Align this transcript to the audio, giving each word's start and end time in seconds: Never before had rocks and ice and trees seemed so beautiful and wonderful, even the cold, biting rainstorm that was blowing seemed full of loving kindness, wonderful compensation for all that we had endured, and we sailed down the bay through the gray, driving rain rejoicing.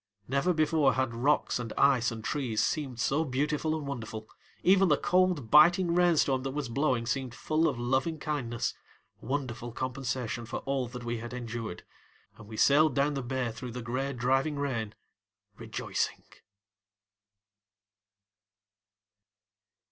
Never 0.27 0.51
before 0.51 0.93
had 0.95 1.13
rocks 1.13 1.59
and 1.59 1.73
ice 1.77 2.09
and 2.11 2.23
trees 2.23 2.63
seemed 2.63 2.99
so 2.99 3.23
beautiful 3.23 3.77
and 3.77 3.85
wonderful, 3.85 4.27
even 4.63 4.87
the 4.87 4.97
cold, 4.97 5.51
biting 5.51 5.93
rainstorm 5.93 6.41
that 6.41 6.55
was 6.55 6.69
blowing 6.69 7.05
seemed 7.05 7.35
full 7.35 7.67
of 7.67 7.77
loving 7.77 8.17
kindness, 8.17 8.73
wonderful 9.21 9.71
compensation 9.71 10.47
for 10.47 10.57
all 10.65 10.87
that 10.87 11.03
we 11.03 11.19
had 11.19 11.35
endured, 11.35 11.83
and 12.35 12.47
we 12.47 12.57
sailed 12.57 12.95
down 12.95 13.13
the 13.13 13.21
bay 13.21 13.51
through 13.51 13.73
the 13.73 13.83
gray, 13.83 14.11
driving 14.11 14.55
rain 14.55 14.95
rejoicing. 15.59 16.23